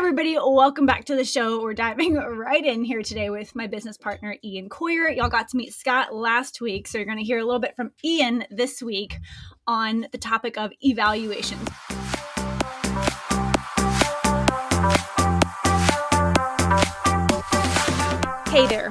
everybody, 0.00 0.34
welcome 0.38 0.86
back 0.86 1.04
to 1.04 1.14
the 1.14 1.26
show. 1.26 1.60
We're 1.60 1.74
diving 1.74 2.14
right 2.38 2.64
in 2.64 2.84
here 2.84 3.02
today 3.02 3.28
with 3.28 3.54
my 3.54 3.66
business 3.66 3.98
partner, 3.98 4.34
Ian 4.42 4.70
Coyer. 4.70 5.10
Y'all 5.10 5.28
got 5.28 5.48
to 5.48 5.58
meet 5.58 5.74
Scott 5.74 6.14
last 6.14 6.62
week, 6.62 6.88
so 6.88 6.96
you're 6.96 7.04
going 7.04 7.18
to 7.18 7.22
hear 7.22 7.38
a 7.38 7.44
little 7.44 7.60
bit 7.60 7.76
from 7.76 7.90
Ian 8.02 8.44
this 8.50 8.82
week 8.82 9.18
on 9.66 10.06
the 10.10 10.16
topic 10.16 10.56
of 10.56 10.72
evaluations. 10.80 11.68
Hey 18.48 18.66
there, 18.68 18.90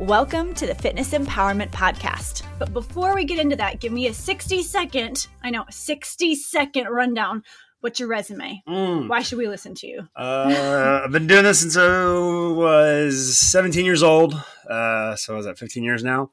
Welcome 0.00 0.54
to 0.54 0.66
the 0.66 0.74
Fitness 0.74 1.12
Empowerment 1.12 1.70
Podcast. 1.72 2.42
But 2.58 2.72
before 2.72 3.14
we 3.14 3.24
get 3.26 3.38
into 3.38 3.54
that, 3.56 3.80
give 3.80 3.92
me 3.92 4.06
a 4.06 4.14
60 4.14 4.62
second, 4.62 5.26
I 5.42 5.50
know, 5.50 5.66
a 5.68 5.72
60 5.72 6.34
second 6.36 6.86
rundown. 6.88 7.42
What's 7.80 8.00
your 8.00 8.08
resume? 8.08 8.62
Mm. 8.66 9.08
Why 9.08 9.20
should 9.20 9.36
we 9.36 9.46
listen 9.46 9.74
to 9.74 9.86
you? 9.86 10.08
uh, 10.16 11.02
I've 11.04 11.12
been 11.12 11.26
doing 11.26 11.44
this 11.44 11.60
since 11.60 11.76
I 11.76 11.86
was 11.86 13.38
17 13.38 13.84
years 13.84 14.02
old. 14.02 14.42
Uh, 14.68 15.16
so 15.16 15.34
I 15.34 15.36
was 15.36 15.46
at 15.46 15.58
15 15.58 15.84
years 15.84 16.02
now. 16.02 16.30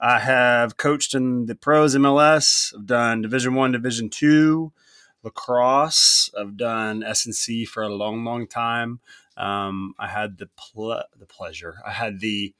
I 0.00 0.18
have 0.20 0.78
coached 0.78 1.14
in 1.14 1.44
the 1.44 1.54
pros 1.54 1.94
MLS. 1.94 2.74
I've 2.74 2.86
done 2.86 3.20
Division 3.20 3.54
One, 3.54 3.72
Division 3.72 4.08
Two, 4.08 4.72
lacrosse. 5.22 6.30
I've 6.38 6.56
done 6.56 7.02
S&C 7.02 7.66
for 7.66 7.82
a 7.82 7.94
long, 7.94 8.24
long 8.24 8.46
time. 8.46 9.00
Um, 9.36 9.94
I 9.98 10.08
had 10.08 10.38
the 10.38 10.48
ple- 10.56 11.02
the 11.18 11.26
pleasure. 11.26 11.76
I 11.86 11.90
had 11.92 12.20
the 12.20 12.54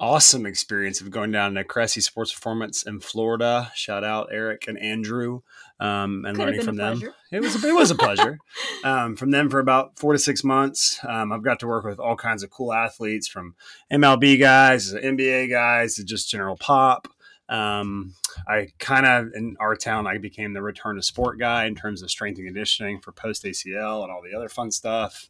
awesome 0.00 0.46
experience 0.46 1.00
of 1.00 1.10
going 1.10 1.32
down 1.32 1.54
to 1.54 1.64
Cressey 1.64 2.00
Sports 2.00 2.32
Performance 2.32 2.84
in 2.84 3.00
Florida. 3.00 3.70
Shout 3.74 4.04
out 4.04 4.28
Eric 4.32 4.66
and 4.68 4.78
Andrew, 4.78 5.40
um, 5.80 6.24
and 6.24 6.36
Could 6.36 6.46
learning 6.46 6.62
from 6.62 6.76
them. 6.76 7.02
It 7.32 7.40
was 7.40 7.62
it 7.64 7.74
was 7.74 7.90
a 7.90 7.94
pleasure. 7.94 8.38
um, 8.84 9.16
from 9.16 9.30
them 9.30 9.50
for 9.50 9.58
about 9.58 9.98
four 9.98 10.12
to 10.12 10.18
six 10.18 10.44
months. 10.44 10.98
Um, 11.06 11.32
I've 11.32 11.42
got 11.42 11.60
to 11.60 11.66
work 11.66 11.84
with 11.84 11.98
all 11.98 12.16
kinds 12.16 12.42
of 12.42 12.50
cool 12.50 12.72
athletes, 12.72 13.28
from 13.28 13.54
MLB 13.92 14.38
guys, 14.38 14.92
NBA 14.92 15.50
guys, 15.50 15.96
to 15.96 16.04
just 16.04 16.30
general 16.30 16.56
pop. 16.56 17.08
Um, 17.48 18.14
I 18.46 18.68
kind 18.78 19.06
of 19.06 19.32
in 19.34 19.56
our 19.58 19.74
town, 19.74 20.06
I 20.06 20.18
became 20.18 20.52
the 20.52 20.62
return 20.62 20.96
to 20.96 21.02
sport 21.02 21.38
guy 21.38 21.64
in 21.64 21.74
terms 21.74 22.02
of 22.02 22.10
strength 22.10 22.38
and 22.38 22.46
conditioning 22.46 23.00
for 23.00 23.10
post 23.10 23.44
ACL 23.44 24.02
and 24.02 24.12
all 24.12 24.22
the 24.22 24.36
other 24.36 24.48
fun 24.48 24.70
stuff. 24.70 25.28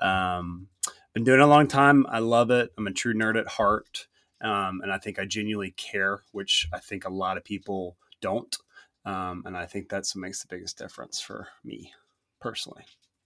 Um, 0.00 0.68
been 1.14 1.24
doing 1.24 1.40
it 1.40 1.42
a 1.42 1.46
long 1.46 1.66
time. 1.66 2.06
I 2.08 2.20
love 2.20 2.50
it. 2.50 2.72
I'm 2.78 2.86
a 2.86 2.92
true 2.92 3.14
nerd 3.14 3.38
at 3.38 3.48
heart. 3.48 4.07
Um, 4.40 4.80
and 4.82 4.92
I 4.92 4.98
think 4.98 5.18
I 5.18 5.24
genuinely 5.24 5.72
care, 5.72 6.22
which 6.32 6.68
I 6.72 6.78
think 6.78 7.04
a 7.04 7.12
lot 7.12 7.36
of 7.36 7.44
people 7.44 7.96
don't. 8.20 8.56
Um, 9.04 9.42
and 9.46 9.56
I 9.56 9.66
think 9.66 9.88
that's 9.88 10.14
what 10.14 10.22
makes 10.22 10.42
the 10.42 10.48
biggest 10.48 10.78
difference 10.78 11.20
for 11.20 11.48
me 11.64 11.92
personally. 12.40 12.84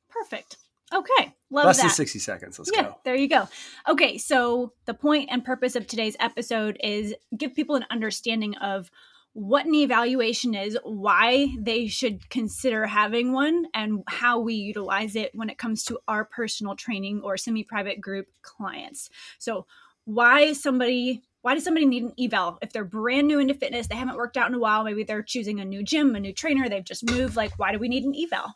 Perfect. 0.09 0.57
Okay. 0.93 1.35
Love 1.51 1.67
Less 1.67 1.79
that. 1.79 1.85
than 1.85 1.91
60 1.91 2.19
seconds. 2.19 2.59
Let's 2.59 2.71
yeah, 2.73 2.83
go. 2.83 2.99
There 3.05 3.15
you 3.15 3.29
go. 3.29 3.49
Okay. 3.89 4.19
So, 4.19 4.73
the 4.85 4.95
point 4.95 5.29
and 5.31 5.45
purpose 5.45 5.75
of 5.75 5.87
today's 5.87 6.17
episode 6.21 6.77
is 6.83 7.15
give 7.37 7.55
people 7.55 7.77
an 7.77 7.87
understanding 7.91 8.55
of 8.57 8.91
what 9.35 9.65
an 9.65 9.75
evaluation 9.75 10.55
is, 10.55 10.77
why 10.85 11.49
they 11.59 11.87
should 11.87 12.29
consider 12.29 12.87
having 12.87 13.33
one, 13.33 13.67
and 13.73 14.03
how 14.07 14.39
we 14.39 14.55
utilize 14.55 15.17
it 15.17 15.31
when 15.35 15.49
it 15.49 15.57
comes 15.57 15.85
to 15.85 15.99
our 16.07 16.25
personal 16.25 16.77
training 16.77 17.23
or 17.25 17.39
semi 17.39 17.65
private 17.65 18.01
group 18.01 18.27
clients. 18.43 19.09
So, 19.39 19.67
why 20.05 20.41
is 20.41 20.63
somebody 20.63 21.23
why 21.43 21.55
does 21.55 21.65
somebody 21.65 21.87
need 21.87 22.05
an 22.05 22.13
eval 22.19 22.59
if 22.63 22.73
they're 22.73 22.85
brand 22.85 23.27
new 23.27 23.39
into 23.39 23.55
fitness 23.55 23.87
they 23.87 23.97
haven't 23.97 24.17
worked 24.17 24.37
out 24.37 24.49
in 24.49 24.55
a 24.55 24.59
while 24.59 24.85
maybe 24.85 25.05
they're 25.05 25.23
choosing 25.23 25.61
a 25.61 25.65
new 25.65 25.83
gym 25.83 26.15
a 26.15 26.21
new 26.21 26.33
trainer 26.33 26.69
they've 26.69 26.85
just 26.85 27.09
moved 27.11 27.37
like 27.37 27.59
why 27.59 27.73
do 27.73 27.79
we 27.79 27.89
need 27.89 28.05
an 28.05 28.15
eval 28.15 28.55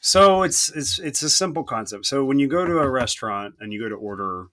so 0.00 0.42
it's 0.42 0.68
it's 0.70 0.98
it's 0.98 1.22
a 1.22 1.30
simple 1.30 1.64
concept 1.64 2.06
so 2.06 2.24
when 2.24 2.38
you 2.38 2.48
go 2.48 2.64
to 2.64 2.78
a 2.78 2.88
restaurant 2.88 3.54
and 3.60 3.72
you 3.72 3.80
go 3.80 3.88
to 3.88 3.94
order 3.94 4.48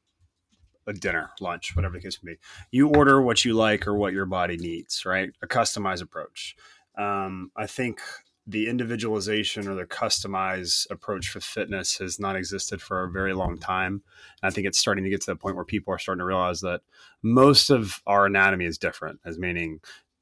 a 0.90 0.94
dinner, 0.94 1.30
lunch, 1.40 1.76
whatever 1.76 1.94
the 1.94 2.02
case 2.02 2.20
may 2.24 2.34
be. 2.34 2.40
You 2.72 2.90
order 2.90 3.22
what 3.22 3.46
you 3.46 3.54
like 3.54 3.88
or 3.88 3.96
what 3.96 4.12
your 4.12 4.26
body 4.26 4.58
needs, 4.58 5.06
right? 5.06 5.30
A 5.42 5.48
customized 5.48 6.02
approach. 6.02 6.56
Um, 6.98 7.52
I 7.56 7.68
think 7.68 8.02
the 8.50 8.68
individualization 8.68 9.68
or 9.68 9.76
the 9.76 9.86
customized 9.86 10.90
approach 10.90 11.30
for 11.30 11.40
fitness 11.40 11.98
has 12.00 12.20
not 12.20 12.36
existed 12.36 12.82
for 12.82 13.04
a 13.04 13.12
very 13.12 13.34
long 13.34 13.60
time. 13.60 14.02
And 14.42 14.50
I 14.50 14.50
think 14.50 14.66
it's 14.66 14.80
starting 14.80 15.04
to 15.04 15.10
get 15.10 15.22
to 15.22 15.32
the 15.32 15.36
point 15.36 15.56
where 15.56 15.66
people 15.66 15.94
are 15.94 16.00
starting 16.00 16.20
to 16.20 16.26
realize 16.26 16.62
that 16.62 16.82
most 17.22 17.70
of 17.70 18.02
our 18.08 18.26
anatomy 18.26 18.66
is 18.66 18.80
different, 18.80 19.20
as 19.24 19.38
meaning 19.38 19.82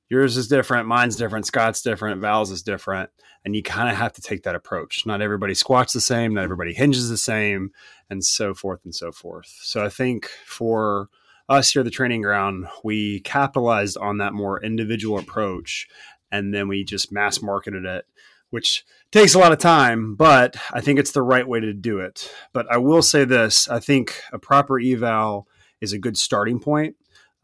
yours 0.09 0.35
is 0.35 0.49
different, 0.49 0.89
mine's 0.89 1.15
different, 1.15 1.45
Scott's 1.45 1.81
different, 1.81 2.19
Val's 2.19 2.51
is 2.51 2.63
different. 2.63 3.09
And 3.45 3.55
you 3.55 3.63
kind 3.63 3.89
of 3.89 3.95
have 3.95 4.11
to 4.13 4.21
take 4.21 4.43
that 4.43 4.55
approach. 4.55 5.05
Not 5.05 5.21
everybody 5.21 5.53
squats 5.53 5.93
the 5.93 6.01
same, 6.01 6.33
not 6.33 6.43
everybody 6.43 6.73
hinges 6.73 7.09
the 7.09 7.17
same, 7.17 7.71
and 8.09 8.25
so 8.25 8.53
forth 8.53 8.81
and 8.83 8.93
so 8.93 9.13
forth. 9.13 9.47
So 9.61 9.85
I 9.85 9.89
think 9.89 10.29
for 10.45 11.07
us 11.47 11.71
here 11.71 11.79
at 11.79 11.85
the 11.85 11.91
training 11.91 12.23
ground, 12.23 12.67
we 12.83 13.21
capitalized 13.21 13.97
on 13.97 14.17
that 14.17 14.33
more 14.33 14.61
individual 14.61 15.17
approach 15.17 15.87
and 16.31 16.53
then 16.53 16.67
we 16.67 16.83
just 16.83 17.11
mass 17.11 17.41
marketed 17.41 17.85
it, 17.85 18.05
which 18.49 18.85
takes 19.11 19.33
a 19.33 19.39
lot 19.39 19.51
of 19.51 19.59
time, 19.59 20.15
but 20.15 20.55
I 20.71 20.81
think 20.81 20.99
it's 20.99 21.11
the 21.11 21.21
right 21.21 21.47
way 21.47 21.59
to 21.59 21.73
do 21.73 21.99
it. 21.99 22.31
But 22.53 22.71
I 22.71 22.77
will 22.77 23.01
say 23.01 23.25
this 23.25 23.67
I 23.67 23.79
think 23.79 24.21
a 24.31 24.39
proper 24.39 24.79
eval 24.79 25.47
is 25.81 25.93
a 25.93 25.99
good 25.99 26.17
starting 26.17 26.59
point 26.59 26.95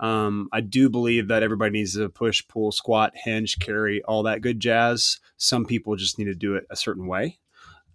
um, 0.03 0.49
I 0.51 0.59
do 0.59 0.89
believe 0.89 1.29
that 1.29 1.44
everybody 1.44 1.71
needs 1.71 1.95
to 1.95 2.09
push, 2.09 2.45
pull, 2.47 2.73
squat, 2.73 3.13
hinge, 3.16 3.59
carry, 3.59 4.03
all 4.03 4.23
that 4.23 4.41
good 4.41 4.59
jazz. 4.59 5.19
Some 5.38 5.65
people 5.65 5.95
just 5.95 6.19
need 6.19 6.25
to 6.25 6.35
do 6.35 6.55
it 6.55 6.65
a 6.69 6.75
certain 6.75 7.07
way. 7.07 7.39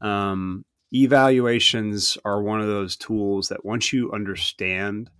Um, 0.00 0.64
evaluations 0.90 2.16
are 2.24 2.42
one 2.42 2.62
of 2.62 2.66
those 2.66 2.96
tools 2.96 3.48
that 3.48 3.64
once 3.64 3.92
you 3.92 4.10
understand 4.12 5.10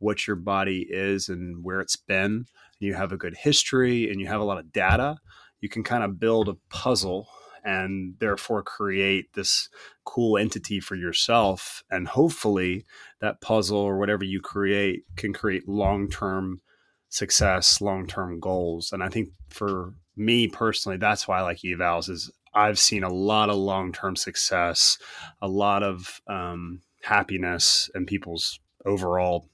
what 0.00 0.26
your 0.26 0.36
body 0.36 0.86
is 0.90 1.30
and 1.30 1.64
where 1.64 1.80
it's 1.80 1.96
been, 1.96 2.44
you 2.84 2.94
have 2.94 3.12
a 3.12 3.16
good 3.16 3.34
history 3.36 4.10
and 4.10 4.20
you 4.20 4.26
have 4.26 4.40
a 4.40 4.44
lot 4.44 4.58
of 4.58 4.72
data, 4.72 5.16
you 5.60 5.68
can 5.68 5.82
kind 5.82 6.04
of 6.04 6.20
build 6.20 6.48
a 6.48 6.56
puzzle 6.70 7.28
and 7.64 8.14
therefore 8.20 8.62
create 8.62 9.32
this 9.32 9.68
cool 10.04 10.36
entity 10.36 10.80
for 10.80 10.96
yourself. 10.96 11.82
And 11.90 12.06
hopefully, 12.06 12.84
that 13.20 13.40
puzzle 13.40 13.78
or 13.78 13.98
whatever 13.98 14.24
you 14.24 14.40
create 14.40 15.04
can 15.16 15.32
create 15.32 15.66
long 15.66 16.08
term 16.08 16.60
success, 17.08 17.80
long 17.80 18.06
term 18.06 18.38
goals. 18.40 18.92
And 18.92 19.02
I 19.02 19.08
think 19.08 19.30
for 19.48 19.94
me 20.16 20.46
personally, 20.46 20.98
that's 20.98 21.26
why 21.26 21.38
I 21.38 21.42
like 21.42 21.58
evals 21.64 22.10
is 22.10 22.30
I've 22.54 22.78
seen 22.78 23.02
a 23.02 23.12
lot 23.12 23.50
of 23.50 23.56
long 23.56 23.92
term 23.92 24.16
success, 24.16 24.98
a 25.40 25.48
lot 25.48 25.82
of 25.82 26.20
um, 26.28 26.82
happiness, 27.02 27.90
and 27.94 28.06
people's 28.06 28.60
overall 28.84 29.48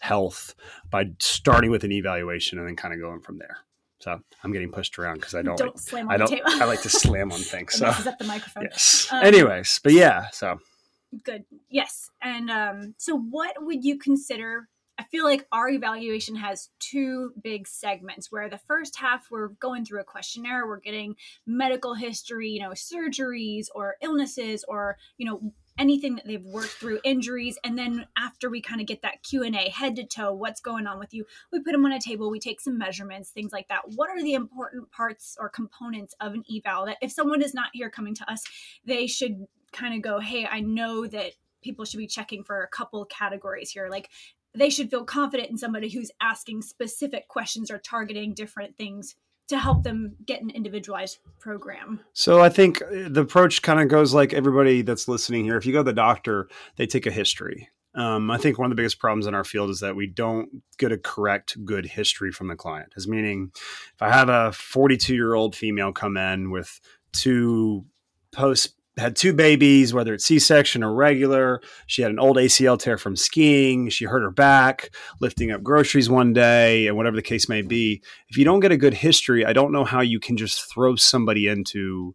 health 0.00 0.54
by 0.90 1.10
starting 1.18 1.70
with 1.70 1.84
an 1.84 1.92
evaluation 1.92 2.58
and 2.58 2.66
then 2.66 2.76
kind 2.76 2.92
of 2.92 3.00
going 3.00 3.20
from 3.20 3.38
there. 3.38 3.58
So 4.00 4.18
I'm 4.42 4.52
getting 4.52 4.72
pushed 4.72 4.98
around 4.98 5.16
because 5.16 5.34
I 5.34 5.42
don't. 5.42 5.58
Don't 5.58 5.68
like, 5.68 5.78
slam 5.78 6.08
on 6.08 6.14
I 6.14 6.16
don't. 6.16 6.30
the 6.30 6.36
table. 6.36 6.50
I 6.62 6.64
like 6.64 6.82
to 6.82 6.88
slam 6.88 7.30
on 7.32 7.38
things. 7.38 7.74
so 7.74 7.86
messes 7.86 8.06
up 8.06 8.18
the 8.18 8.24
microphone. 8.24 8.64
Yes. 8.70 9.08
Um, 9.10 9.24
Anyways, 9.24 9.80
but 9.84 9.92
yeah. 9.92 10.28
So 10.32 10.58
good. 11.22 11.44
Yes. 11.68 12.10
And 12.22 12.50
um, 12.50 12.94
so, 12.96 13.18
what 13.18 13.56
would 13.60 13.84
you 13.84 13.98
consider? 13.98 14.68
I 14.98 15.04
feel 15.04 15.24
like 15.24 15.46
our 15.50 15.70
evaluation 15.70 16.36
has 16.36 16.68
two 16.78 17.32
big 17.42 17.66
segments 17.66 18.30
where 18.30 18.50
the 18.50 18.58
first 18.58 18.98
half 18.98 19.28
we're 19.30 19.48
going 19.48 19.86
through 19.86 20.02
a 20.02 20.04
questionnaire, 20.04 20.66
we're 20.66 20.78
getting 20.78 21.14
medical 21.46 21.94
history, 21.94 22.50
you 22.50 22.60
know, 22.60 22.72
surgeries 22.72 23.68
or 23.74 23.96
illnesses 24.02 24.62
or, 24.68 24.98
you 25.16 25.24
know, 25.24 25.54
anything 25.80 26.14
that 26.14 26.26
they've 26.26 26.44
worked 26.44 26.68
through, 26.68 27.00
injuries, 27.02 27.58
and 27.64 27.76
then 27.76 28.06
after 28.16 28.50
we 28.50 28.60
kind 28.60 28.80
of 28.80 28.86
get 28.86 29.02
that 29.02 29.22
Q 29.22 29.42
and 29.42 29.56
A, 29.56 29.70
head 29.70 29.96
to 29.96 30.04
toe, 30.04 30.32
what's 30.32 30.60
going 30.60 30.86
on 30.86 30.98
with 30.98 31.14
you, 31.14 31.24
we 31.50 31.60
put 31.60 31.72
them 31.72 31.84
on 31.86 31.92
a 31.92 32.00
table, 32.00 32.30
we 32.30 32.38
take 32.38 32.60
some 32.60 32.78
measurements, 32.78 33.30
things 33.30 33.52
like 33.52 33.68
that. 33.68 33.82
What 33.96 34.10
are 34.10 34.22
the 34.22 34.34
important 34.34 34.92
parts 34.92 35.36
or 35.40 35.48
components 35.48 36.14
of 36.20 36.34
an 36.34 36.44
eval 36.54 36.86
that 36.86 36.98
if 37.00 37.10
someone 37.10 37.42
is 37.42 37.54
not 37.54 37.70
here 37.72 37.90
coming 37.90 38.14
to 38.16 38.30
us, 38.30 38.44
they 38.84 39.06
should 39.06 39.46
kind 39.72 39.94
of 39.94 40.02
go, 40.02 40.20
hey, 40.20 40.46
I 40.46 40.60
know 40.60 41.06
that 41.06 41.32
people 41.62 41.84
should 41.84 41.98
be 41.98 42.06
checking 42.06 42.44
for 42.44 42.62
a 42.62 42.68
couple 42.68 43.04
categories 43.06 43.70
here, 43.70 43.88
like 43.88 44.10
they 44.54 44.70
should 44.70 44.90
feel 44.90 45.04
confident 45.04 45.50
in 45.50 45.56
somebody 45.56 45.88
who's 45.88 46.10
asking 46.20 46.62
specific 46.62 47.28
questions 47.28 47.70
or 47.70 47.78
targeting 47.78 48.34
different 48.34 48.76
things 48.76 49.16
to 49.50 49.58
help 49.58 49.82
them 49.82 50.14
get 50.24 50.42
an 50.42 50.50
individualized 50.50 51.18
program. 51.38 52.00
So 52.12 52.40
I 52.40 52.48
think 52.48 52.80
uh, 52.82 53.08
the 53.08 53.20
approach 53.20 53.62
kind 53.62 53.80
of 53.80 53.88
goes 53.88 54.14
like 54.14 54.32
everybody 54.32 54.82
that's 54.82 55.08
listening 55.08 55.44
here. 55.44 55.56
If 55.56 55.66
you 55.66 55.72
go 55.72 55.80
to 55.80 55.84
the 55.84 55.92
doctor, 55.92 56.48
they 56.76 56.86
take 56.86 57.06
a 57.06 57.10
history. 57.10 57.68
Um, 57.94 58.30
I 58.30 58.38
think 58.38 58.58
one 58.58 58.66
of 58.66 58.70
the 58.70 58.80
biggest 58.80 59.00
problems 59.00 59.26
in 59.26 59.34
our 59.34 59.42
field 59.42 59.70
is 59.70 59.80
that 59.80 59.96
we 59.96 60.06
don't 60.06 60.62
get 60.78 60.92
a 60.92 60.98
correct, 60.98 61.56
good 61.64 61.84
history 61.84 62.30
from 62.30 62.46
the 62.46 62.54
client. 62.54 62.92
As 62.96 63.08
meaning, 63.08 63.50
if 63.54 64.00
I 64.00 64.12
have 64.12 64.28
a 64.28 64.52
42 64.52 65.14
year 65.14 65.34
old 65.34 65.56
female 65.56 65.92
come 65.92 66.16
in 66.16 66.52
with 66.52 66.80
two 67.12 67.84
post 68.32 68.74
had 68.96 69.16
two 69.16 69.32
babies, 69.32 69.94
whether 69.94 70.12
it's 70.12 70.24
C-section 70.24 70.82
or 70.82 70.92
regular. 70.92 71.60
She 71.86 72.02
had 72.02 72.10
an 72.10 72.18
old 72.18 72.36
ACL 72.36 72.78
tear 72.78 72.98
from 72.98 73.16
skiing. 73.16 73.88
She 73.88 74.04
hurt 74.04 74.22
her 74.22 74.30
back 74.30 74.90
lifting 75.20 75.50
up 75.50 75.62
groceries 75.62 76.10
one 76.10 76.32
day, 76.32 76.86
and 76.86 76.96
whatever 76.96 77.16
the 77.16 77.22
case 77.22 77.48
may 77.48 77.62
be. 77.62 78.02
If 78.28 78.36
you 78.36 78.44
don't 78.44 78.60
get 78.60 78.72
a 78.72 78.76
good 78.76 78.94
history, 78.94 79.44
I 79.44 79.52
don't 79.52 79.72
know 79.72 79.84
how 79.84 80.00
you 80.00 80.20
can 80.20 80.36
just 80.36 80.72
throw 80.72 80.96
somebody 80.96 81.46
into 81.46 82.14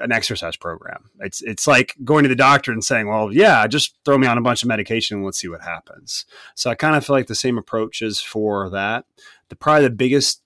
an 0.00 0.12
exercise 0.12 0.56
program. 0.56 1.10
It's 1.20 1.42
it's 1.42 1.66
like 1.66 1.96
going 2.04 2.22
to 2.22 2.28
the 2.28 2.36
doctor 2.36 2.72
and 2.72 2.84
saying, 2.84 3.08
"Well, 3.08 3.32
yeah, 3.32 3.66
just 3.66 3.96
throw 4.04 4.18
me 4.18 4.26
on 4.26 4.38
a 4.38 4.42
bunch 4.42 4.62
of 4.62 4.68
medication 4.68 5.16
and 5.16 5.26
let's 5.26 5.38
see 5.38 5.48
what 5.48 5.62
happens." 5.62 6.24
So 6.54 6.70
I 6.70 6.74
kind 6.74 6.96
of 6.96 7.04
feel 7.04 7.16
like 7.16 7.26
the 7.26 7.34
same 7.34 7.58
approach 7.58 8.00
is 8.00 8.20
for 8.20 8.70
that. 8.70 9.04
The 9.48 9.56
probably 9.56 9.84
the 9.84 9.94
biggest 9.94 10.42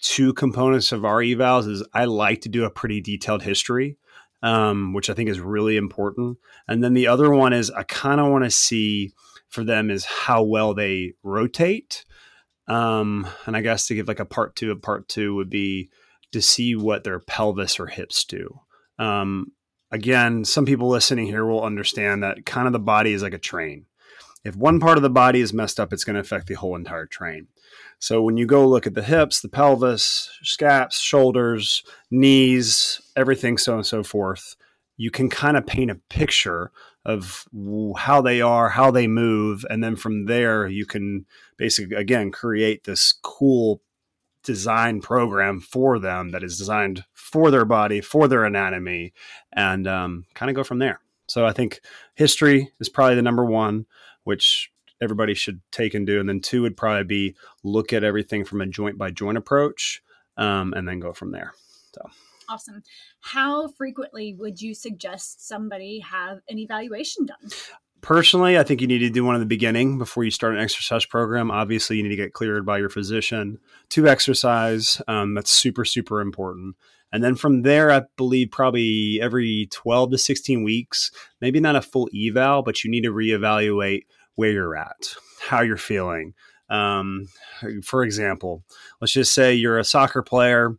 two 0.00 0.32
components 0.32 0.92
of 0.92 1.04
our 1.04 1.18
evals 1.18 1.68
is 1.68 1.84
I 1.92 2.06
like 2.06 2.40
to 2.42 2.48
do 2.48 2.64
a 2.64 2.70
pretty 2.70 3.02
detailed 3.02 3.42
history 3.42 3.98
um, 4.42 4.92
which 4.92 5.10
I 5.10 5.14
think 5.14 5.28
is 5.28 5.40
really 5.40 5.76
important. 5.76 6.38
And 6.68 6.82
then 6.82 6.94
the 6.94 7.06
other 7.06 7.30
one 7.30 7.52
is 7.52 7.70
I 7.70 7.82
kind 7.82 8.20
of 8.20 8.30
want 8.30 8.44
to 8.44 8.50
see 8.50 9.12
for 9.48 9.64
them 9.64 9.90
is 9.90 10.04
how 10.04 10.42
well 10.42 10.74
they 10.74 11.14
rotate. 11.22 12.04
Um, 12.68 13.26
and 13.46 13.56
I 13.56 13.60
guess 13.62 13.86
to 13.88 13.94
give 13.94 14.08
like 14.08 14.20
a 14.20 14.24
part 14.24 14.54
two 14.54 14.70
of 14.70 14.80
part 14.80 15.08
two 15.08 15.34
would 15.34 15.50
be 15.50 15.90
to 16.32 16.40
see 16.40 16.76
what 16.76 17.02
their 17.02 17.18
pelvis 17.18 17.80
or 17.80 17.86
hips 17.86 18.24
do. 18.24 18.60
Um, 18.98 19.52
again, 19.90 20.44
some 20.44 20.66
people 20.66 20.88
listening 20.88 21.26
here 21.26 21.44
will 21.44 21.64
understand 21.64 22.22
that 22.22 22.46
kind 22.46 22.66
of 22.66 22.72
the 22.72 22.78
body 22.78 23.12
is 23.12 23.22
like 23.22 23.34
a 23.34 23.38
train. 23.38 23.86
If 24.44 24.56
one 24.56 24.80
part 24.80 24.96
of 24.96 25.02
the 25.02 25.10
body 25.10 25.40
is 25.40 25.52
messed 25.52 25.78
up, 25.78 25.92
it's 25.92 26.04
going 26.04 26.14
to 26.14 26.20
affect 26.20 26.46
the 26.46 26.54
whole 26.54 26.76
entire 26.76 27.06
train. 27.06 27.48
So 27.98 28.22
when 28.22 28.38
you 28.38 28.46
go 28.46 28.66
look 28.66 28.86
at 28.86 28.94
the 28.94 29.02
hips, 29.02 29.40
the 29.40 29.48
pelvis, 29.48 30.30
scaps, 30.42 30.98
shoulders, 30.98 31.82
knees, 32.10 33.02
everything, 33.20 33.58
so 33.58 33.74
and 33.74 33.86
so 33.86 34.02
forth, 34.02 34.56
you 34.96 35.10
can 35.10 35.28
kind 35.30 35.56
of 35.56 35.66
paint 35.66 35.90
a 35.90 35.94
picture 35.94 36.72
of 37.04 37.46
how 37.96 38.20
they 38.20 38.40
are, 38.40 38.70
how 38.70 38.90
they 38.90 39.06
move, 39.06 39.64
and 39.70 39.82
then 39.82 39.96
from 39.96 40.26
there 40.26 40.66
you 40.66 40.86
can 40.86 41.26
basically 41.56 41.96
again 41.96 42.30
create 42.30 42.84
this 42.84 43.14
cool 43.22 43.80
design 44.42 45.00
program 45.00 45.60
for 45.60 45.98
them 45.98 46.30
that 46.30 46.42
is 46.42 46.58
designed 46.58 47.04
for 47.14 47.50
their 47.50 47.64
body, 47.64 48.00
for 48.00 48.26
their 48.28 48.44
anatomy, 48.44 49.12
and 49.52 49.86
um, 49.86 50.24
kind 50.34 50.50
of 50.50 50.56
go 50.56 50.64
from 50.64 50.78
there. 50.78 51.00
So 51.28 51.46
I 51.46 51.52
think 51.52 51.80
history 52.14 52.72
is 52.80 52.88
probably 52.88 53.14
the 53.14 53.22
number 53.22 53.44
one, 53.44 53.86
which 54.24 54.70
everybody 55.00 55.34
should 55.34 55.60
take 55.70 55.94
and 55.94 56.06
do. 56.06 56.20
And 56.20 56.28
then 56.28 56.40
two 56.40 56.62
would 56.62 56.76
probably 56.76 57.04
be 57.04 57.36
look 57.62 57.92
at 57.92 58.04
everything 58.04 58.44
from 58.44 58.60
a 58.60 58.66
joint 58.66 58.98
by 58.98 59.10
joint 59.10 59.38
approach 59.38 60.02
um, 60.36 60.72
and 60.74 60.86
then 60.86 61.00
go 61.00 61.12
from 61.12 61.32
there. 61.32 61.54
So 61.94 62.02
awesome. 62.50 62.82
How 63.20 63.68
frequently 63.68 64.34
would 64.34 64.60
you 64.60 64.74
suggest 64.74 65.46
somebody 65.46 66.00
have 66.00 66.40
an 66.48 66.58
evaluation 66.58 67.26
done? 67.26 67.50
Personally, 68.00 68.58
I 68.58 68.62
think 68.62 68.80
you 68.80 68.86
need 68.86 69.00
to 69.00 69.10
do 69.10 69.24
one 69.24 69.34
in 69.34 69.40
the 69.40 69.46
beginning 69.46 69.98
before 69.98 70.24
you 70.24 70.30
start 70.30 70.54
an 70.54 70.60
exercise 70.60 71.04
program. 71.04 71.50
Obviously, 71.50 71.96
you 71.96 72.02
need 72.02 72.08
to 72.08 72.16
get 72.16 72.32
cleared 72.32 72.64
by 72.64 72.78
your 72.78 72.88
physician 72.88 73.58
to 73.90 74.08
exercise. 74.08 75.02
Um, 75.06 75.34
that's 75.34 75.50
super, 75.50 75.84
super 75.84 76.20
important. 76.20 76.76
And 77.12 77.22
then 77.22 77.34
from 77.34 77.62
there, 77.62 77.90
I 77.90 78.02
believe 78.16 78.50
probably 78.50 79.18
every 79.20 79.68
12 79.70 80.12
to 80.12 80.18
16 80.18 80.62
weeks, 80.62 81.10
maybe 81.40 81.60
not 81.60 81.76
a 81.76 81.82
full 81.82 82.08
eval, 82.14 82.62
but 82.62 82.84
you 82.84 82.90
need 82.90 83.02
to 83.02 83.12
reevaluate 83.12 84.04
where 84.36 84.52
you're 84.52 84.76
at, 84.76 85.14
how 85.42 85.60
you're 85.60 85.76
feeling. 85.76 86.34
Um, 86.70 87.26
for 87.82 88.04
example, 88.04 88.62
let's 89.00 89.12
just 89.12 89.34
say 89.34 89.52
you're 89.52 89.78
a 89.78 89.84
soccer 89.84 90.22
player. 90.22 90.76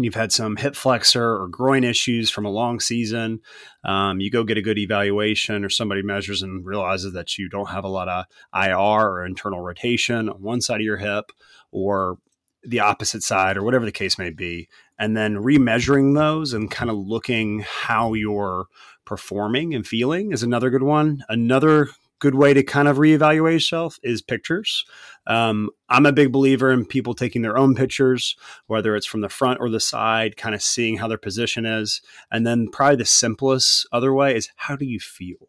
You've 0.00 0.14
had 0.14 0.30
some 0.30 0.56
hip 0.56 0.76
flexor 0.76 1.42
or 1.42 1.48
groin 1.48 1.82
issues 1.82 2.30
from 2.30 2.44
a 2.44 2.50
long 2.50 2.78
season. 2.78 3.40
Um, 3.84 4.20
you 4.20 4.30
go 4.30 4.44
get 4.44 4.56
a 4.56 4.62
good 4.62 4.78
evaluation, 4.78 5.64
or 5.64 5.68
somebody 5.68 6.02
measures 6.02 6.40
and 6.40 6.64
realizes 6.64 7.14
that 7.14 7.36
you 7.36 7.48
don't 7.48 7.70
have 7.70 7.82
a 7.82 7.88
lot 7.88 8.08
of 8.08 8.26
IR 8.54 8.76
or 8.76 9.26
internal 9.26 9.60
rotation 9.60 10.28
on 10.28 10.40
one 10.40 10.60
side 10.60 10.80
of 10.80 10.84
your 10.84 10.98
hip, 10.98 11.32
or 11.72 12.18
the 12.62 12.78
opposite 12.78 13.24
side, 13.24 13.56
or 13.56 13.64
whatever 13.64 13.84
the 13.84 13.92
case 13.92 14.18
may 14.18 14.30
be. 14.30 14.68
And 15.00 15.16
then 15.16 15.36
remeasuring 15.36 16.14
those 16.14 16.52
and 16.52 16.70
kind 16.70 16.90
of 16.90 16.96
looking 16.96 17.64
how 17.66 18.14
you're 18.14 18.66
performing 19.04 19.74
and 19.74 19.86
feeling 19.86 20.30
is 20.30 20.44
another 20.44 20.70
good 20.70 20.82
one. 20.84 21.24
Another 21.28 21.88
good 22.18 22.34
way 22.34 22.52
to 22.54 22.62
kind 22.62 22.88
of 22.88 22.96
reevaluate 22.96 23.52
yourself 23.52 23.98
is 24.02 24.22
pictures. 24.22 24.84
Um, 25.26 25.70
I'm 25.88 26.06
a 26.06 26.12
big 26.12 26.32
believer 26.32 26.72
in 26.72 26.84
people 26.84 27.14
taking 27.14 27.42
their 27.42 27.56
own 27.56 27.74
pictures, 27.74 28.36
whether 28.66 28.96
it's 28.96 29.06
from 29.06 29.20
the 29.20 29.28
front 29.28 29.60
or 29.60 29.68
the 29.68 29.80
side, 29.80 30.36
kind 30.36 30.54
of 30.54 30.62
seeing 30.62 30.96
how 30.96 31.08
their 31.08 31.18
position 31.18 31.64
is. 31.64 32.00
And 32.30 32.46
then 32.46 32.68
probably 32.70 32.96
the 32.96 33.04
simplest 33.04 33.86
other 33.92 34.12
way 34.12 34.34
is 34.34 34.50
how 34.56 34.76
do 34.76 34.84
you 34.84 35.00
feel? 35.00 35.48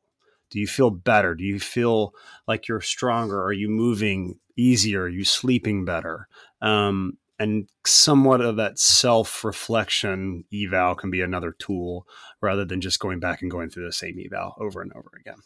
Do 0.50 0.60
you 0.60 0.68
feel 0.68 0.90
better? 0.90 1.36
Do 1.36 1.44
you 1.44 1.60
feel 1.60 2.14
like 2.48 2.68
you're 2.68 2.82
stronger? 2.82 3.44
Are 3.44 3.54
you 3.54 3.70
moving 3.70 4.40
easier? 4.56 5.04
Are 5.04 5.10
you 5.10 5.24
sleeping 5.24 5.86
better? 5.86 6.28
Um, 6.62 7.18
and 7.40 7.70
somewhat 7.86 8.42
of 8.42 8.58
that 8.58 8.78
self 8.78 9.44
reflection 9.46 10.44
eval 10.54 10.96
can 10.96 11.10
be 11.10 11.22
another 11.22 11.56
tool 11.58 12.06
rather 12.42 12.66
than 12.66 12.82
just 12.82 13.00
going 13.00 13.20
back 13.20 13.42
and 13.42 13.50
going 13.50 13.70
through 13.70 13.86
the 13.86 13.94
same 13.94 14.20
eval 14.20 14.56
over 14.60 14.82
and 14.82 14.92
over 14.94 15.10
again. 15.20 15.40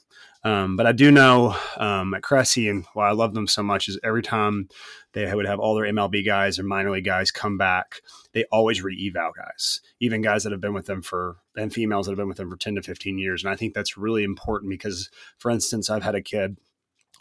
Um, 0.43 0.75
but 0.75 0.85
I 0.85 0.91
do 0.91 1.11
know 1.11 1.55
um, 1.77 2.13
at 2.13 2.23
Cressey, 2.23 2.69
and 2.69 2.85
why 2.93 3.07
I 3.07 3.13
love 3.13 3.33
them 3.33 3.47
so 3.47 3.63
much 3.63 3.87
is 3.87 3.99
every 4.03 4.21
time 4.21 4.67
they 5.13 5.33
would 5.33 5.45
have 5.45 5.59
all 5.59 5.75
their 5.75 5.91
MLB 5.91 6.25
guys 6.25 6.59
or 6.59 6.63
minor 6.63 6.91
league 6.91 7.05
guys 7.05 7.31
come 7.31 7.57
back, 7.57 8.01
they 8.33 8.43
always 8.51 8.81
re 8.81 8.95
eval 9.07 9.31
guys, 9.37 9.79
even 9.99 10.21
guys 10.21 10.43
that 10.43 10.51
have 10.51 10.61
been 10.61 10.73
with 10.73 10.87
them 10.87 11.01
for, 11.01 11.37
and 11.55 11.71
females 11.71 12.07
that 12.07 12.11
have 12.11 12.17
been 12.17 12.27
with 12.27 12.37
them 12.37 12.49
for 12.49 12.57
10 12.57 12.75
to 12.75 12.81
15 12.81 13.17
years. 13.19 13.43
And 13.43 13.53
I 13.53 13.55
think 13.55 13.73
that's 13.73 13.97
really 13.97 14.23
important 14.23 14.71
because, 14.71 15.09
for 15.37 15.51
instance, 15.51 15.89
I've 15.89 16.03
had 16.03 16.15
a 16.15 16.21
kid 16.21 16.57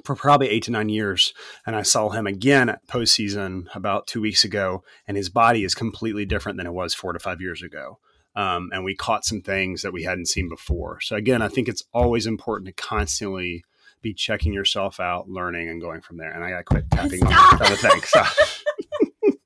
for 0.04 0.14
probably 0.14 0.48
eight 0.48 0.64
to 0.64 0.70
nine 0.70 0.88
years. 0.88 1.32
And 1.66 1.76
I 1.76 1.82
saw 1.82 2.10
him 2.10 2.26
again 2.26 2.68
at 2.68 2.86
postseason 2.86 3.66
about 3.74 4.06
two 4.06 4.20
weeks 4.20 4.44
ago, 4.44 4.84
and 5.06 5.16
his 5.16 5.28
body 5.28 5.64
is 5.64 5.74
completely 5.74 6.24
different 6.24 6.58
than 6.58 6.66
it 6.66 6.72
was 6.72 6.94
four 6.94 7.12
to 7.12 7.18
five 7.18 7.40
years 7.40 7.62
ago. 7.62 7.98
Um, 8.34 8.70
and 8.72 8.84
we 8.84 8.94
caught 8.94 9.24
some 9.24 9.42
things 9.42 9.82
that 9.82 9.92
we 9.92 10.04
hadn't 10.04 10.28
seen 10.28 10.48
before. 10.48 11.00
So 11.00 11.16
again, 11.16 11.42
I 11.42 11.48
think 11.48 11.68
it's 11.68 11.82
always 11.92 12.26
important 12.26 12.66
to 12.68 12.82
constantly 12.82 13.64
be 14.00 14.14
checking 14.14 14.52
yourself 14.52 14.98
out, 15.00 15.28
learning, 15.28 15.68
and 15.68 15.80
going 15.80 16.00
from 16.00 16.16
there. 16.16 16.32
And 16.32 16.42
I 16.42 16.50
got 16.50 16.58
to 16.58 16.64
quit 16.64 16.90
tapping 16.90 17.24
Stop. 17.26 17.60
on 17.60 17.70
the 17.70 17.76
thing. 17.76 18.00
So. 18.04 18.22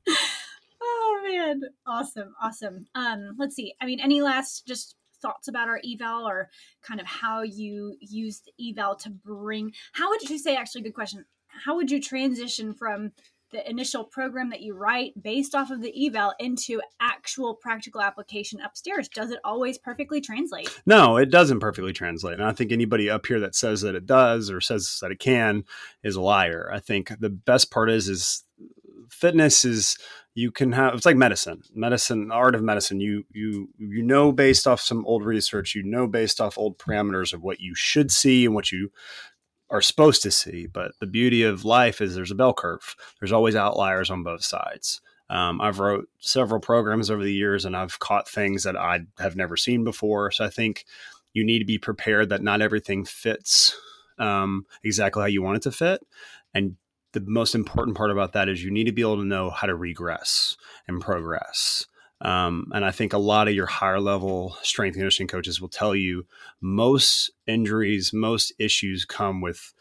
oh 0.82 1.20
man, 1.28 1.62
awesome, 1.86 2.34
awesome. 2.40 2.86
Um, 2.94 3.34
let's 3.38 3.56
see. 3.56 3.74
I 3.80 3.86
mean, 3.86 4.00
any 4.00 4.22
last 4.22 4.66
just 4.66 4.94
thoughts 5.26 5.48
about 5.48 5.68
our 5.68 5.80
eval 5.84 6.26
or 6.26 6.48
kind 6.82 7.00
of 7.00 7.06
how 7.06 7.42
you 7.42 7.96
use 8.00 8.42
the 8.42 8.70
eval 8.70 8.94
to 8.94 9.10
bring 9.10 9.72
how 9.92 10.08
would 10.08 10.28
you 10.28 10.38
say 10.38 10.54
actually 10.54 10.82
good 10.82 10.94
question 10.94 11.24
how 11.48 11.74
would 11.74 11.90
you 11.90 12.00
transition 12.00 12.72
from 12.72 13.10
the 13.52 13.68
initial 13.70 14.04
program 14.04 14.50
that 14.50 14.60
you 14.60 14.74
write 14.74 15.12
based 15.22 15.54
off 15.54 15.70
of 15.70 15.80
the 15.80 16.06
eval 16.06 16.34
into 16.40 16.80
actual 17.00 17.54
practical 17.54 18.00
application 18.00 18.60
upstairs? 18.60 19.08
Does 19.08 19.30
it 19.30 19.38
always 19.44 19.78
perfectly 19.78 20.20
translate? 20.20 20.68
No 20.84 21.16
it 21.16 21.30
doesn't 21.30 21.60
perfectly 21.60 21.92
translate 21.92 22.34
and 22.34 22.44
i 22.44 22.52
think 22.52 22.72
anybody 22.72 23.08
up 23.08 23.26
here 23.26 23.40
that 23.40 23.54
says 23.54 23.80
that 23.82 23.94
it 23.94 24.06
does 24.06 24.50
or 24.50 24.60
says 24.60 24.98
that 25.00 25.10
it 25.10 25.18
can 25.18 25.64
is 26.02 26.16
a 26.16 26.20
liar. 26.20 26.70
I 26.72 26.80
think 26.80 27.12
the 27.18 27.30
best 27.30 27.70
part 27.70 27.90
is 27.90 28.08
is 28.08 28.44
fitness 29.10 29.64
is 29.64 29.98
you 30.34 30.50
can 30.50 30.72
have 30.72 30.94
it's 30.94 31.06
like 31.06 31.16
medicine 31.16 31.62
medicine 31.74 32.30
art 32.30 32.54
of 32.54 32.62
medicine. 32.62 33.00
You 33.00 33.24
you 33.32 33.68
you 33.78 34.02
know 34.02 34.32
based 34.32 34.66
off 34.66 34.80
some 34.80 35.04
old 35.06 35.24
research 35.24 35.74
you 35.74 35.82
know 35.82 36.06
based 36.06 36.40
off 36.40 36.58
old 36.58 36.78
parameters 36.78 37.32
of 37.32 37.42
what 37.42 37.60
you 37.60 37.74
should 37.74 38.10
see 38.10 38.44
and 38.44 38.54
what 38.54 38.72
you 38.72 38.90
are 39.68 39.82
supposed 39.82 40.22
to 40.22 40.30
see 40.30 40.68
but 40.68 40.92
the 41.00 41.08
beauty 41.08 41.42
of 41.42 41.64
life 41.64 42.00
is 42.00 42.14
there's 42.14 42.30
a 42.30 42.36
bell 42.36 42.54
curve. 42.54 42.94
There's 43.20 43.32
always 43.32 43.56
outliers 43.56 44.10
on 44.10 44.22
both 44.22 44.44
sides. 44.44 45.00
Um, 45.28 45.60
i've 45.60 45.80
wrote 45.80 46.08
several 46.20 46.60
programs 46.60 47.10
over 47.10 47.24
the 47.24 47.32
years 47.32 47.64
and 47.64 47.76
i've 47.76 47.98
caught 47.98 48.28
things 48.28 48.62
that 48.62 48.76
i 48.76 49.00
have 49.18 49.34
never 49.34 49.56
seen 49.56 49.82
before. 49.82 50.30
So 50.30 50.44
i 50.44 50.48
think 50.48 50.84
you 51.32 51.44
need 51.44 51.58
to 51.58 51.64
be 51.64 51.78
prepared 51.78 52.28
that 52.28 52.42
not 52.42 52.62
everything 52.62 53.04
fits 53.04 53.76
um, 54.18 54.66
exactly 54.82 55.20
how 55.20 55.26
you 55.26 55.42
want 55.42 55.58
it 55.58 55.62
to 55.62 55.72
fit. 55.72 56.00
And 56.54 56.76
the 57.24 57.30
most 57.30 57.54
important 57.54 57.96
part 57.96 58.10
about 58.10 58.32
that 58.34 58.48
is 58.48 58.62
you 58.62 58.70
need 58.70 58.84
to 58.84 58.92
be 58.92 59.02
able 59.02 59.16
to 59.16 59.24
know 59.24 59.50
how 59.50 59.66
to 59.66 59.74
regress 59.74 60.56
and 60.86 61.00
progress. 61.00 61.86
Um, 62.20 62.70
and 62.72 62.84
I 62.84 62.90
think 62.90 63.12
a 63.12 63.18
lot 63.18 63.48
of 63.48 63.54
your 63.54 63.66
higher 63.66 64.00
level 64.00 64.56
strength 64.62 64.94
and 64.94 65.02
conditioning 65.02 65.28
coaches 65.28 65.60
will 65.60 65.68
tell 65.68 65.94
you 65.94 66.26
most 66.60 67.30
injuries, 67.46 68.12
most 68.12 68.52
issues 68.58 69.04
come 69.04 69.40
with 69.40 69.74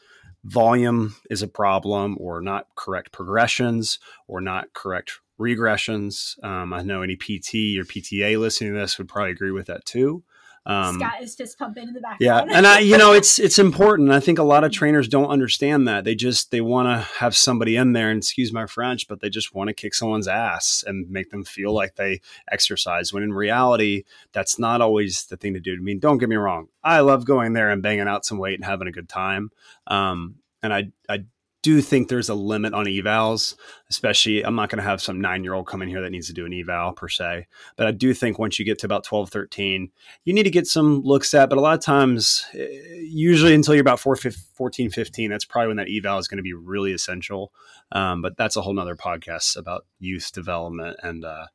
volume 0.43 1.15
is 1.29 1.41
a 1.41 1.47
problem 1.47 2.17
or 2.19 2.41
not 2.41 2.67
correct 2.75 3.11
progressions 3.11 3.99
or 4.27 4.41
not 4.41 4.73
correct 4.73 5.19
regressions. 5.39 6.41
Um, 6.43 6.73
I 6.73 6.81
know 6.81 7.01
any 7.01 7.15
PT 7.15 7.77
or 7.79 7.83
PTA 7.83 8.39
listening 8.39 8.73
to 8.73 8.79
this 8.79 8.97
would 8.97 9.07
probably 9.07 9.31
agree 9.31 9.51
with 9.51 9.67
that 9.67 9.85
too. 9.85 10.23
Um, 10.67 10.95
Scott 10.99 11.21
is 11.21 11.35
fist 11.35 11.59
pumping 11.59 11.87
in 11.87 11.93
the 11.93 12.01
background. 12.01 12.49
Yeah, 12.49 12.57
and 12.57 12.65
I, 12.65 12.79
you 12.79 12.97
know, 12.97 13.13
it's 13.13 13.37
it's 13.37 13.59
important. 13.59 14.11
I 14.11 14.19
think 14.19 14.39
a 14.39 14.43
lot 14.43 14.63
of 14.63 14.71
trainers 14.71 15.07
don't 15.07 15.29
understand 15.29 15.87
that. 15.87 16.03
They 16.03 16.15
just 16.15 16.49
they 16.49 16.61
want 16.61 16.87
to 16.87 17.07
have 17.19 17.35
somebody 17.35 17.75
in 17.75 17.93
there, 17.93 18.09
and 18.09 18.17
excuse 18.17 18.51
my 18.51 18.65
French, 18.65 19.07
but 19.07 19.19
they 19.19 19.29
just 19.29 19.53
want 19.53 19.67
to 19.67 19.73
kick 19.73 19.93
someone's 19.93 20.27
ass 20.27 20.83
and 20.87 21.09
make 21.09 21.29
them 21.29 21.43
feel 21.43 21.71
like 21.71 21.95
they 21.95 22.19
exercise. 22.51 23.13
When 23.13 23.21
in 23.21 23.33
reality, 23.33 24.03
that's 24.31 24.57
not 24.57 24.81
always 24.81 25.25
the 25.25 25.37
thing 25.37 25.53
to 25.53 25.59
do. 25.59 25.73
I 25.73 25.81
mean, 25.81 25.99
don't 25.99 26.17
get 26.17 26.29
me 26.29 26.35
wrong. 26.35 26.69
I 26.83 27.01
love 27.01 27.25
going 27.25 27.53
there 27.53 27.69
and 27.69 27.83
banging 27.83 28.07
out 28.07 28.25
some 28.25 28.39
weight 28.39 28.55
and 28.55 28.65
having 28.65 28.87
a 28.87 28.91
good 28.91 29.09
time. 29.09 29.51
Um, 29.85 30.35
and 30.63 30.73
I 30.73 30.91
I 31.07 31.25
do 31.65 31.81
think 31.81 32.09
there's 32.09 32.29
a 32.29 32.35
limit 32.35 32.75
on 32.75 32.85
evals, 32.85 33.55
especially 33.89 34.45
I'm 34.45 34.53
not 34.53 34.69
going 34.69 34.77
to 34.77 34.87
have 34.87 35.01
some 35.01 35.19
nine 35.19 35.43
year 35.43 35.55
old 35.55 35.65
come 35.65 35.81
in 35.81 35.89
here 35.89 35.99
that 35.99 36.11
needs 36.11 36.27
to 36.27 36.33
do 36.33 36.45
an 36.45 36.53
eval 36.53 36.93
per 36.93 37.09
se. 37.09 37.47
But 37.75 37.87
I 37.87 37.91
do 37.91 38.13
think 38.13 38.37
once 38.37 38.59
you 38.59 38.65
get 38.65 38.77
to 38.79 38.85
about 38.85 39.03
12, 39.03 39.31
13, 39.31 39.89
you 40.25 40.33
need 40.35 40.43
to 40.43 40.51
get 40.51 40.67
some 40.67 41.01
looks 41.01 41.33
at. 41.33 41.49
But 41.49 41.57
a 41.57 41.61
lot 41.61 41.73
of 41.73 41.83
times, 41.83 42.45
eh, 42.53 42.67
usually 42.99 43.55
until 43.55 43.73
you're 43.73 43.81
about 43.81 43.99
14, 43.99 44.91
15, 44.91 45.31
that's 45.31 45.43
probably 45.43 45.69
when 45.69 45.77
that 45.77 45.89
eval 45.89 46.19
is 46.19 46.27
going 46.27 46.37
to 46.37 46.43
be 46.43 46.53
really 46.53 46.93
essential. 46.93 47.51
Um, 47.91 48.21
but 48.21 48.37
that's 48.37 48.55
a 48.55 48.61
whole 48.61 48.73
nother 48.75 48.95
podcast 48.95 49.57
about 49.57 49.87
youth 49.99 50.31
development 50.31 50.97
and 51.03 51.23
uh, 51.23 51.45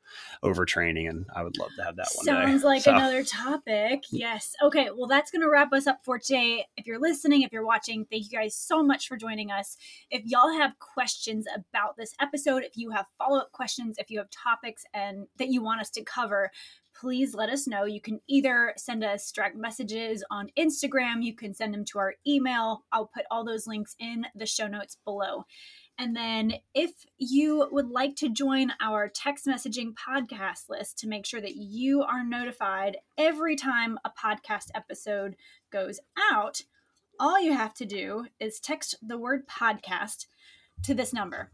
overtraining. 0.44 1.08
And 1.08 1.26
I 1.34 1.42
would 1.42 1.58
love 1.58 1.70
to 1.76 1.84
have 1.84 1.96
that 1.96 2.08
one 2.14 2.24
Sounds 2.24 2.64
like 2.64 2.82
so. 2.82 2.94
another 2.94 3.22
topic. 3.24 4.04
Yes. 4.10 4.54
Okay. 4.62 4.88
Well, 4.94 5.08
that's 5.08 5.30
going 5.30 5.42
to 5.42 5.50
wrap 5.50 5.72
us 5.72 5.86
up 5.86 6.00
for 6.04 6.18
today. 6.18 6.66
If 6.76 6.86
you're 6.86 7.00
listening, 7.00 7.42
if 7.42 7.52
you're 7.52 7.66
watching, 7.66 8.06
thank 8.10 8.24
you 8.30 8.38
guys 8.38 8.56
so 8.56 8.82
much 8.82 9.08
for 9.08 9.16
joining 9.16 9.50
us. 9.50 9.76
If 10.10 10.22
y'all 10.24 10.52
have 10.52 10.78
questions 10.78 11.46
about 11.54 11.96
this 11.96 12.14
episode, 12.20 12.62
if 12.62 12.76
you 12.76 12.90
have 12.90 13.06
follow 13.18 13.38
up 13.38 13.52
questions, 13.52 13.96
if 13.98 14.10
you 14.10 14.18
have 14.18 14.28
topics 14.30 14.84
and 14.94 15.26
that 15.38 15.48
you 15.48 15.62
want 15.62 15.80
us 15.80 15.90
to 15.90 16.02
cover, 16.02 16.50
please 16.94 17.34
let 17.34 17.48
us 17.48 17.66
know. 17.66 17.84
You 17.84 18.00
can 18.00 18.20
either 18.28 18.74
send 18.76 19.04
us 19.04 19.30
direct 19.32 19.56
messages 19.56 20.24
on 20.30 20.50
Instagram, 20.58 21.22
you 21.22 21.34
can 21.34 21.54
send 21.54 21.72
them 21.72 21.84
to 21.86 21.98
our 21.98 22.14
email. 22.26 22.84
I'll 22.92 23.10
put 23.14 23.24
all 23.30 23.44
those 23.44 23.66
links 23.66 23.94
in 23.98 24.26
the 24.34 24.46
show 24.46 24.66
notes 24.66 24.96
below. 25.04 25.44
And 26.00 26.16
then, 26.16 26.54
if 26.72 26.92
you 27.18 27.68
would 27.70 27.90
like 27.90 28.16
to 28.16 28.30
join 28.30 28.72
our 28.80 29.06
text 29.06 29.46
messaging 29.46 29.92
podcast 29.92 30.70
list 30.70 30.98
to 31.00 31.08
make 31.08 31.26
sure 31.26 31.42
that 31.42 31.56
you 31.56 32.00
are 32.02 32.24
notified 32.24 32.96
every 33.18 33.54
time 33.54 33.98
a 34.02 34.10
podcast 34.10 34.70
episode 34.74 35.36
goes 35.70 36.00
out, 36.32 36.62
all 37.18 37.38
you 37.38 37.52
have 37.52 37.74
to 37.74 37.84
do 37.84 38.24
is 38.40 38.60
text 38.60 38.94
the 39.02 39.18
word 39.18 39.46
podcast 39.46 40.24
to 40.84 40.94
this 40.94 41.12
number 41.12 41.50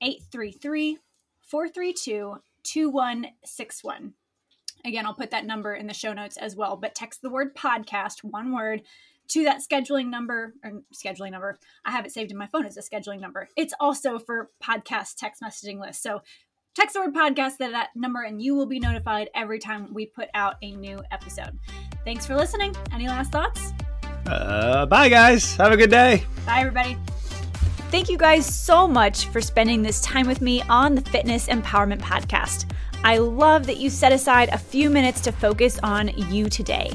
833 0.00 0.98
432 1.40 2.36
2161. 2.62 4.14
Again, 4.84 5.04
I'll 5.04 5.14
put 5.14 5.32
that 5.32 5.46
number 5.46 5.74
in 5.74 5.88
the 5.88 5.94
show 5.94 6.12
notes 6.12 6.36
as 6.36 6.54
well, 6.54 6.76
but 6.76 6.94
text 6.94 7.22
the 7.22 7.30
word 7.30 7.56
podcast, 7.56 8.22
one 8.22 8.52
word, 8.52 8.82
to 9.28 9.44
that 9.44 9.60
scheduling 9.60 10.08
number 10.08 10.54
or 10.64 10.82
scheduling 10.94 11.32
number. 11.32 11.58
I 11.84 11.90
have 11.90 12.06
it 12.06 12.12
saved 12.12 12.30
in 12.30 12.36
my 12.36 12.46
phone 12.46 12.66
as 12.66 12.76
a 12.76 12.82
scheduling 12.82 13.20
number. 13.20 13.48
It's 13.56 13.74
also 13.80 14.18
for 14.18 14.50
podcast 14.62 15.16
text 15.16 15.42
messaging 15.42 15.80
list. 15.80 16.02
So 16.02 16.22
text 16.74 16.94
the 16.94 17.00
word 17.00 17.14
podcast 17.14 17.58
to 17.58 17.70
that 17.70 17.90
number 17.94 18.22
and 18.22 18.42
you 18.42 18.54
will 18.54 18.66
be 18.66 18.80
notified 18.80 19.30
every 19.34 19.58
time 19.58 19.92
we 19.94 20.06
put 20.06 20.28
out 20.34 20.56
a 20.62 20.72
new 20.72 21.00
episode. 21.10 21.58
Thanks 22.04 22.26
for 22.26 22.36
listening. 22.36 22.74
Any 22.92 23.08
last 23.08 23.32
thoughts? 23.32 23.72
Uh, 24.26 24.86
bye, 24.86 25.08
guys. 25.08 25.56
Have 25.56 25.72
a 25.72 25.76
good 25.76 25.90
day. 25.90 26.24
Bye, 26.46 26.60
everybody. 26.60 26.96
Thank 27.90 28.08
you 28.08 28.18
guys 28.18 28.44
so 28.44 28.88
much 28.88 29.26
for 29.26 29.40
spending 29.40 29.82
this 29.82 30.00
time 30.00 30.26
with 30.26 30.40
me 30.40 30.62
on 30.62 30.96
the 30.96 31.00
Fitness 31.00 31.46
Empowerment 31.46 32.00
Podcast. 32.00 32.68
I 33.04 33.18
love 33.18 33.66
that 33.66 33.76
you 33.76 33.90
set 33.90 34.12
aside 34.12 34.48
a 34.48 34.58
few 34.58 34.90
minutes 34.90 35.20
to 35.22 35.32
focus 35.32 35.78
on 35.82 36.08
you 36.08 36.48
today. 36.48 36.90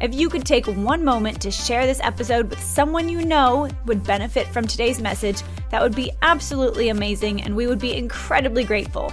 If 0.00 0.14
you 0.14 0.30
could 0.30 0.46
take 0.46 0.66
one 0.66 1.04
moment 1.04 1.42
to 1.42 1.50
share 1.50 1.86
this 1.86 2.00
episode 2.02 2.48
with 2.48 2.62
someone 2.62 3.10
you 3.10 3.22
know 3.22 3.68
would 3.84 4.02
benefit 4.02 4.46
from 4.46 4.66
today's 4.66 4.98
message, 4.98 5.42
that 5.70 5.82
would 5.82 5.94
be 5.94 6.10
absolutely 6.22 6.88
amazing 6.88 7.42
and 7.42 7.54
we 7.54 7.66
would 7.66 7.78
be 7.78 7.94
incredibly 7.94 8.64
grateful. 8.64 9.12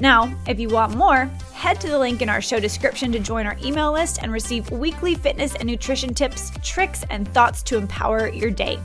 Now, 0.00 0.34
if 0.46 0.60
you 0.60 0.68
want 0.68 0.94
more, 0.94 1.24
head 1.54 1.80
to 1.80 1.88
the 1.88 1.98
link 1.98 2.20
in 2.20 2.28
our 2.28 2.42
show 2.42 2.60
description 2.60 3.12
to 3.12 3.18
join 3.18 3.46
our 3.46 3.56
email 3.64 3.92
list 3.92 4.22
and 4.22 4.30
receive 4.30 4.70
weekly 4.70 5.14
fitness 5.14 5.54
and 5.54 5.66
nutrition 5.66 6.12
tips, 6.12 6.52
tricks, 6.62 7.02
and 7.08 7.26
thoughts 7.28 7.62
to 7.64 7.78
empower 7.78 8.28
your 8.28 8.50
day. 8.50 8.78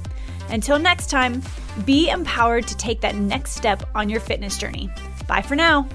Until 0.50 0.80
next 0.80 1.10
time, 1.10 1.42
be 1.86 2.10
empowered 2.10 2.66
to 2.68 2.78
take 2.78 3.02
that 3.02 3.16
next 3.16 3.52
step 3.52 3.90
on 3.94 4.08
your 4.08 4.22
fitness 4.22 4.58
journey. 4.58 4.90
Bye 5.28 5.42
for 5.42 5.56
now. 5.56 5.88